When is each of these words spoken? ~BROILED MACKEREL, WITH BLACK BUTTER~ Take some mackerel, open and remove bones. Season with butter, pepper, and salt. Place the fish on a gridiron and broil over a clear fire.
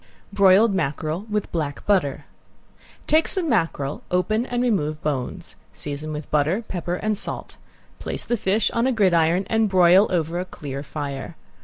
~BROILED 0.33 0.73
MACKEREL, 0.73 1.27
WITH 1.29 1.51
BLACK 1.51 1.85
BUTTER~ 1.85 2.25
Take 3.05 3.27
some 3.27 3.47
mackerel, 3.47 4.01
open 4.09 4.47
and 4.47 4.63
remove 4.63 4.99
bones. 5.03 5.55
Season 5.73 6.11
with 6.11 6.31
butter, 6.31 6.63
pepper, 6.67 6.95
and 6.95 7.15
salt. 7.15 7.57
Place 7.99 8.25
the 8.25 8.35
fish 8.35 8.71
on 8.71 8.87
a 8.87 8.91
gridiron 8.91 9.45
and 9.47 9.69
broil 9.69 10.07
over 10.09 10.39
a 10.39 10.45
clear 10.45 10.81
fire. 10.81 11.37